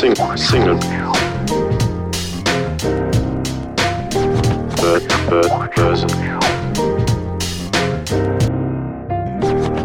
sing, 0.00 0.14
single. 0.34 0.78
Per, 4.76 5.00
per, 5.28 5.68
person. 5.76 6.08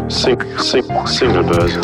Sing, 0.08 0.40
sing, 0.58 1.06
single 1.06 1.44
person. 1.44 1.82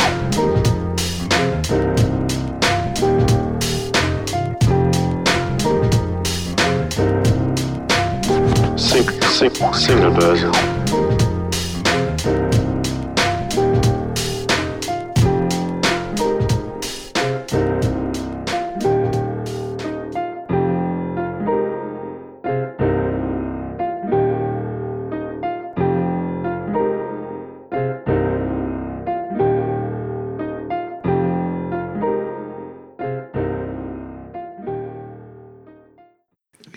Sing, 8.78 9.08
sing, 9.20 9.74
single 9.74 10.14
person. 10.14 10.81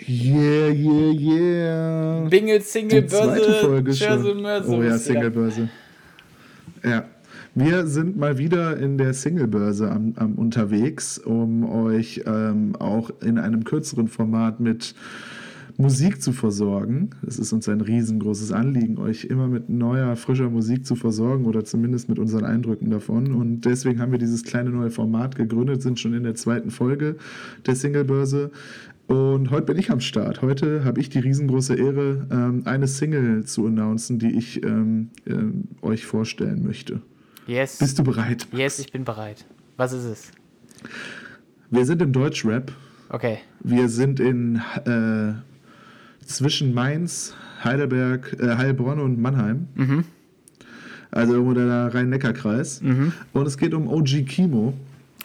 Yeah, 0.06 0.68
yeah, 0.68 1.12
yeah. 1.12 2.28
Bingel, 2.28 2.60
Single, 2.60 3.02
Die 3.02 3.08
Börse, 3.08 3.52
Folge 3.60 3.82
Börse, 3.82 4.04
schon. 4.04 4.42
Mörse. 4.42 4.70
Oh 4.70 4.82
ja, 4.82 4.90
da. 4.90 4.98
Singlebörse. 4.98 5.68
Ja. 6.84 7.04
Wir 7.54 7.86
sind 7.86 8.18
mal 8.18 8.36
wieder 8.36 8.76
in 8.76 8.98
der 8.98 9.14
Singlebörse 9.14 9.90
am, 9.90 10.12
am 10.16 10.34
unterwegs, 10.34 11.16
um 11.16 11.64
euch 11.64 12.22
ähm, 12.26 12.76
auch 12.76 13.10
in 13.22 13.38
einem 13.38 13.64
kürzeren 13.64 14.08
Format 14.08 14.60
mit 14.60 14.94
Musik 15.78 16.22
zu 16.22 16.32
versorgen. 16.32 17.10
Es 17.26 17.38
ist 17.38 17.52
uns 17.52 17.68
ein 17.68 17.80
riesengroßes 17.80 18.52
Anliegen, 18.52 18.98
euch 18.98 19.24
immer 19.24 19.46
mit 19.46 19.68
neuer, 19.68 20.16
frischer 20.16 20.48
Musik 20.48 20.86
zu 20.86 20.96
versorgen 20.96 21.44
oder 21.44 21.64
zumindest 21.64 22.08
mit 22.08 22.18
unseren 22.18 22.44
Eindrücken 22.44 22.90
davon. 22.90 23.32
Und 23.32 23.62
deswegen 23.62 24.00
haben 24.00 24.12
wir 24.12 24.18
dieses 24.18 24.42
kleine 24.44 24.70
neue 24.70 24.90
Format 24.90 25.36
gegründet, 25.36 25.82
sind 25.82 26.00
schon 26.00 26.14
in 26.14 26.24
der 26.24 26.34
zweiten 26.34 26.70
Folge 26.70 27.16
der 27.66 27.74
Singlebörse. 27.74 28.50
Und 29.06 29.50
heute 29.50 29.66
bin 29.66 29.78
ich 29.78 29.90
am 29.90 30.00
Start. 30.00 30.42
Heute 30.42 30.84
habe 30.84 30.98
ich 31.00 31.08
die 31.08 31.20
riesengroße 31.20 31.76
Ehre, 31.76 32.26
ähm, 32.30 32.62
eine 32.64 32.88
Single 32.88 33.44
zu 33.44 33.66
announcen, 33.66 34.18
die 34.18 34.36
ich 34.36 34.62
ähm, 34.64 35.10
ähm, 35.26 35.64
euch 35.82 36.04
vorstellen 36.06 36.64
möchte. 36.64 37.00
Yes. 37.46 37.78
Bist 37.78 37.98
du 37.98 38.02
bereit? 38.02 38.48
Yes, 38.52 38.78
ich 38.80 38.90
bin 38.90 39.04
bereit. 39.04 39.44
Was 39.76 39.92
ist 39.92 40.04
es? 40.04 40.30
Wir 41.70 41.84
sind 41.86 42.02
im 42.02 42.12
Deutschrap. 42.12 42.72
Okay. 43.08 43.38
Wir 43.62 43.88
sind 43.88 44.18
in 44.18 44.60
äh, 44.84 45.34
zwischen 46.26 46.74
Mainz, 46.74 47.34
Heidelberg, 47.62 48.36
äh, 48.40 48.56
Heilbronn 48.56 48.98
und 48.98 49.20
Mannheim. 49.20 49.68
Mhm. 49.76 50.04
Also 51.12 51.34
irgendwo 51.34 51.54
der 51.54 51.94
Rhein-Neckar-Kreis. 51.94 52.82
Und 53.32 53.46
es 53.46 53.56
geht 53.56 53.72
um 53.74 53.86
OG 53.86 54.26
Kimo 54.26 54.74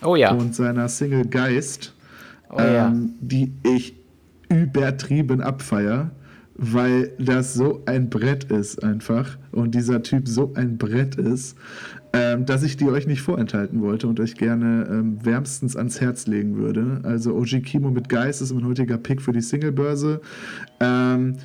Oh 0.03 0.15
ja. 0.15 0.31
und 0.31 0.55
seiner 0.55 0.87
Single 0.87 1.25
Geist, 1.25 1.93
Oh 2.51 2.59
ja. 2.59 2.87
ähm, 2.87 3.13
die 3.21 3.53
ich 3.63 3.95
übertrieben 4.49 5.41
abfeier, 5.41 6.11
weil 6.55 7.11
das 7.17 7.53
so 7.53 7.81
ein 7.85 8.09
Brett 8.09 8.45
ist 8.45 8.83
einfach 8.83 9.37
und 9.51 9.73
dieser 9.73 10.03
Typ 10.03 10.27
so 10.27 10.53
ein 10.55 10.77
Brett 10.77 11.15
ist, 11.15 11.57
ähm, 12.13 12.45
dass 12.45 12.63
ich 12.63 12.75
die 12.75 12.89
euch 12.89 13.07
nicht 13.07 13.21
vorenthalten 13.21 13.81
wollte 13.81 14.07
und 14.07 14.19
euch 14.19 14.35
gerne 14.35 14.87
ähm, 14.91 15.25
wärmstens 15.25 15.77
ans 15.77 16.01
Herz 16.01 16.27
legen 16.27 16.57
würde. 16.57 16.99
Also 17.03 17.35
OG 17.35 17.63
Kimo 17.63 17.89
mit 17.89 18.09
Geist 18.09 18.41
ist 18.41 18.53
mein 18.53 18.65
heutiger 18.65 18.97
Pick 18.97 19.21
für 19.21 19.31
die 19.31 19.41
Singlebörse. 19.41 20.19
Ähm, 20.81 21.37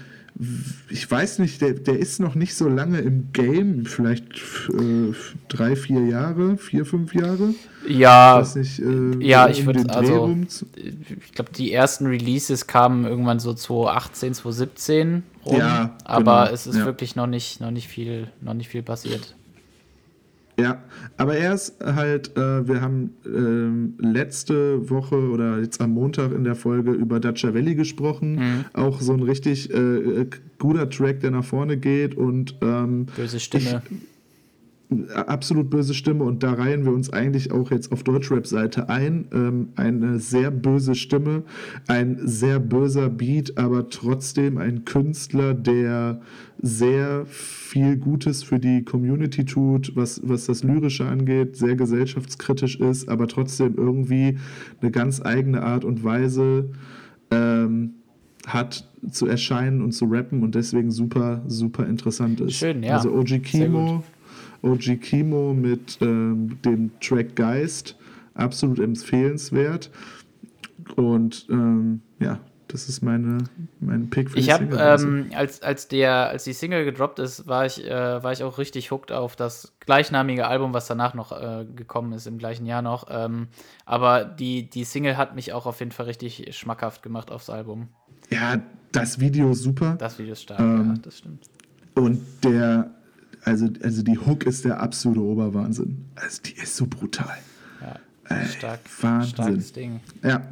ich 0.90 1.10
weiß 1.10 1.38
nicht, 1.38 1.62
der, 1.62 1.72
der 1.72 1.98
ist 1.98 2.20
noch 2.20 2.34
nicht 2.34 2.54
so 2.54 2.68
lange 2.68 2.98
im 2.98 3.32
Game, 3.32 3.86
vielleicht 3.86 4.22
äh, 4.68 5.14
drei, 5.48 5.76
vier 5.76 6.04
Jahre, 6.04 6.58
vier, 6.58 6.84
fünf 6.84 7.14
Jahre. 7.14 7.54
Ja, 7.88 8.46
nicht, 8.54 8.78
äh, 8.78 9.24
ja, 9.24 9.48
ich 9.48 9.64
würde 9.64 9.88
also, 9.88 10.36
ich 10.46 11.32
glaube, 11.32 11.52
die 11.52 11.72
ersten 11.72 12.06
Releases 12.06 12.66
kamen 12.66 13.06
irgendwann 13.06 13.38
so 13.38 13.54
2018, 13.54 14.34
2017 14.34 15.22
rum, 15.46 15.56
Ja, 15.56 15.96
aber 16.04 16.44
genau, 16.44 16.54
es 16.54 16.66
ist 16.66 16.76
ja. 16.76 16.84
wirklich 16.84 17.16
noch 17.16 17.26
nicht, 17.26 17.60
noch 17.60 17.70
nicht 17.70 17.88
viel, 17.88 18.28
noch 18.42 18.54
nicht 18.54 18.68
viel 18.68 18.82
passiert. 18.82 19.34
Ja, 20.58 20.82
aber 21.18 21.36
er 21.36 21.54
ist 21.54 21.76
halt, 21.84 22.34
äh, 22.36 22.66
wir 22.66 22.80
haben 22.80 23.10
ähm, 23.26 23.94
letzte 23.98 24.88
Woche 24.88 25.16
oder 25.16 25.60
jetzt 25.60 25.82
am 25.82 25.90
Montag 25.90 26.32
in 26.32 26.44
der 26.44 26.54
Folge 26.54 26.92
über 26.92 27.20
Dacia 27.20 27.52
Valley 27.52 27.74
gesprochen. 27.74 28.36
Mhm. 28.36 28.64
Auch 28.72 29.00
so 29.02 29.12
ein 29.12 29.22
richtig 29.22 29.70
äh, 29.70 29.76
äh, 29.76 30.30
guter 30.58 30.88
Track, 30.88 31.20
der 31.20 31.32
nach 31.32 31.44
vorne 31.44 31.76
geht 31.76 32.14
und 32.14 32.56
ähm, 32.62 33.06
Böse 33.16 33.38
Stimme. 33.38 33.82
Absolut 35.12 35.68
böse 35.68 35.94
Stimme 35.94 36.24
und 36.24 36.42
da 36.42 36.52
reihen 36.52 36.84
wir 36.84 36.92
uns 36.92 37.12
eigentlich 37.12 37.50
auch 37.50 37.70
jetzt 37.70 37.90
auf 37.90 38.04
Deutschrap-Seite 38.04 38.88
ein. 38.88 39.26
Ähm, 39.32 39.68
eine 39.74 40.20
sehr 40.20 40.50
böse 40.50 40.94
Stimme, 40.94 41.42
ein 41.88 42.18
sehr 42.22 42.60
böser 42.60 43.08
Beat, 43.08 43.58
aber 43.58 43.88
trotzdem 43.88 44.58
ein 44.58 44.84
Künstler, 44.84 45.54
der 45.54 46.20
sehr 46.62 47.26
viel 47.26 47.96
Gutes 47.96 48.42
für 48.42 48.58
die 48.58 48.84
Community 48.84 49.44
tut, 49.44 49.94
was, 49.96 50.20
was 50.24 50.46
das 50.46 50.62
Lyrische 50.62 51.06
angeht, 51.06 51.56
sehr 51.56 51.76
gesellschaftskritisch 51.76 52.78
ist, 52.78 53.08
aber 53.08 53.26
trotzdem 53.26 53.74
irgendwie 53.76 54.38
eine 54.80 54.90
ganz 54.90 55.20
eigene 55.24 55.62
Art 55.62 55.84
und 55.84 56.04
Weise 56.04 56.70
ähm, 57.30 57.94
hat 58.46 58.88
zu 59.10 59.26
erscheinen 59.26 59.82
und 59.82 59.92
zu 59.92 60.06
rappen 60.06 60.42
und 60.42 60.54
deswegen 60.54 60.90
super, 60.90 61.42
super 61.46 61.86
interessant 61.86 62.40
ist. 62.40 62.54
Schön, 62.54 62.82
ja. 62.82 62.96
Also 62.96 63.12
OG 63.12 63.42
Kimo, 63.42 64.04
OG 64.66 65.00
Kimo 65.00 65.54
mit 65.54 65.98
ähm, 66.00 66.58
dem 66.64 66.90
Track 67.00 67.36
Geist, 67.36 67.96
absolut 68.34 68.78
empfehlenswert. 68.78 69.90
Und 70.96 71.46
ähm, 71.50 72.02
ja, 72.20 72.40
das 72.68 72.88
ist 72.88 73.00
meine, 73.02 73.38
mein 73.80 74.10
Pick 74.10 74.30
für 74.30 74.38
Ich 74.38 74.46
die 74.46 74.52
Single. 74.52 74.78
Ähm, 74.80 75.30
als, 75.34 75.62
als, 75.62 75.88
der, 75.88 76.28
als 76.28 76.44
die 76.44 76.52
Single 76.52 76.84
gedroppt 76.84 77.18
ist, 77.18 77.46
war 77.46 77.64
ich, 77.64 77.84
äh, 77.84 78.22
war 78.22 78.32
ich 78.32 78.42
auch 78.42 78.58
richtig 78.58 78.90
hooked 78.90 79.12
auf 79.12 79.36
das 79.36 79.74
gleichnamige 79.80 80.46
Album, 80.46 80.74
was 80.74 80.86
danach 80.86 81.14
noch 81.14 81.32
äh, 81.32 81.64
gekommen 81.64 82.12
ist, 82.12 82.26
im 82.26 82.38
gleichen 82.38 82.66
Jahr 82.66 82.82
noch. 82.82 83.06
Ähm, 83.08 83.48
aber 83.84 84.24
die, 84.24 84.68
die 84.68 84.84
Single 84.84 85.16
hat 85.16 85.34
mich 85.34 85.52
auch 85.52 85.66
auf 85.66 85.78
jeden 85.78 85.92
Fall 85.92 86.06
richtig 86.06 86.56
schmackhaft 86.56 87.02
gemacht 87.02 87.30
aufs 87.30 87.50
Album. 87.50 87.88
ja, 88.30 88.60
das 88.92 89.20
Video 89.20 89.50
ist 89.50 89.62
super. 89.62 89.96
Das 89.98 90.18
Video 90.18 90.32
ist 90.32 90.42
stark, 90.42 90.60
Ähm, 90.60 90.94
ja, 90.94 91.02
das 91.02 91.18
stimmt. 91.18 91.44
Und 91.94 92.20
der, 92.42 92.90
also, 93.46 93.68
also 93.82 94.02
die 94.02 94.18
Hook 94.18 94.44
ist 94.44 94.64
der 94.66 94.80
absolute 94.82 95.20
Oberwahnsinn. 95.22 96.04
Also 96.16 96.42
die 96.42 96.54
ist 96.60 96.76
so 96.76 96.86
brutal. 96.86 97.38
Ja, 98.28 98.44
stark, 98.44 98.80
Wahnsinn. 99.00 99.30
starkes 99.34 99.72
Ding. 99.72 100.00
Ja. 100.22 100.42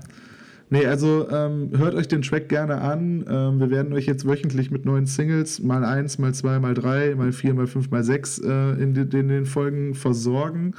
Nee, 0.70 0.86
also 0.86 1.28
ähm, 1.30 1.70
hört 1.76 1.94
euch 1.94 2.08
den 2.08 2.22
Track 2.22 2.48
gerne 2.48 2.80
an. 2.80 3.24
Ähm, 3.28 3.60
wir 3.60 3.70
werden 3.70 3.92
euch 3.92 4.06
jetzt 4.06 4.26
wöchentlich 4.26 4.70
mit 4.70 4.84
neuen 4.84 5.06
Singles, 5.06 5.62
mal 5.62 5.84
eins, 5.84 6.18
mal 6.18 6.32
zwei, 6.34 6.58
mal 6.58 6.74
drei, 6.74 7.14
mal 7.14 7.32
vier, 7.32 7.52
mal 7.54 7.66
fünf, 7.66 7.90
mal 7.90 8.02
sechs 8.02 8.38
äh, 8.38 8.48
in, 8.82 8.94
den- 8.94 9.10
in 9.10 9.28
den 9.28 9.44
Folgen 9.46 9.94
versorgen, 9.94 10.74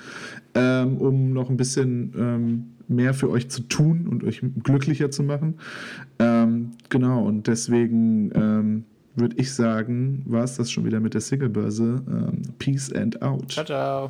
ähm, 0.53 0.97
um 0.97 1.33
noch 1.33 1.49
ein 1.49 1.57
bisschen 1.57 2.13
ähm, 2.17 2.63
mehr 2.87 3.13
für 3.13 3.29
euch 3.29 3.49
zu 3.49 3.61
tun 3.63 4.07
und 4.09 4.23
euch 4.23 4.41
glücklicher 4.63 5.11
zu 5.11 5.21
machen. 5.23 5.55
Ähm, 6.19 6.71
genau, 6.89 7.23
und 7.25 7.47
deswegen 7.47 8.31
ähm, 8.35 8.83
würde 9.15 9.35
ich 9.37 9.53
sagen, 9.53 10.23
war 10.27 10.43
es 10.43 10.57
das 10.57 10.71
schon 10.71 10.85
wieder 10.85 10.99
mit 10.99 11.13
der 11.13 11.21
Singlebörse. 11.21 12.03
Ähm, 12.07 12.41
peace 12.59 12.91
and 12.93 13.21
out. 13.21 13.51
Ciao, 13.51 13.65
ciao. 13.65 14.09